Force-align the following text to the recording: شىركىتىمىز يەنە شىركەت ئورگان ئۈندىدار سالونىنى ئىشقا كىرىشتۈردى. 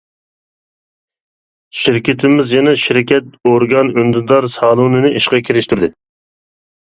شىركىتىمىز 1.81 2.53
يەنە 2.57 2.73
شىركەت 2.85 3.29
ئورگان 3.51 3.93
ئۈندىدار 3.99 4.49
سالونىنى 4.55 5.13
ئىشقا 5.21 5.43
كىرىشتۈردى. 5.51 5.93